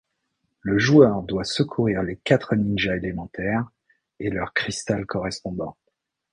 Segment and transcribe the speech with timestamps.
[0.61, 3.69] Le joueur doit secourir les quatre ninjas élémentaires
[4.19, 5.77] et leur cristal correspondant.